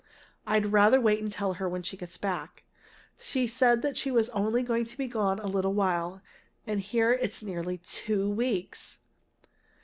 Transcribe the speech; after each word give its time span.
I'd 0.47 0.71
rather 0.73 0.99
wait 0.99 1.21
and 1.21 1.31
tell 1.31 1.53
her 1.61 1.69
when 1.69 1.83
she 1.83 1.95
gets 1.95 2.17
back. 2.17 2.63
She 3.19 3.45
said 3.45 3.85
she 3.95 4.09
was 4.09 4.31
only 4.31 4.63
going 4.63 4.83
to 4.85 4.97
be 4.97 5.07
gone 5.07 5.37
a 5.37 5.45
little 5.45 5.75
while, 5.75 6.23
and 6.65 6.79
here 6.79 7.13
it's 7.13 7.43
nearly 7.43 7.77
two 7.77 8.27
weeks!" 8.27 8.97